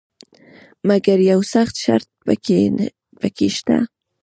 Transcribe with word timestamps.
مګر 0.87 1.17
یو 1.31 1.39
سخت 1.53 1.75
شرط 1.83 2.07
پکې 3.21 3.47
شته. 3.57 3.77